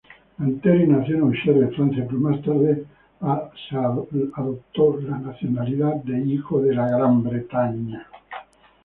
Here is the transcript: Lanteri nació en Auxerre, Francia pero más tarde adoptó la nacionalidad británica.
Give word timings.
Lanteri 0.39 0.87
nació 0.87 1.17
en 1.17 1.21
Auxerre, 1.25 1.67
Francia 1.75 2.05
pero 2.07 2.19
más 2.19 2.41
tarde 2.41 2.85
adoptó 3.19 4.97
la 4.99 5.19
nacionalidad 5.19 6.01
británica. 7.21 8.07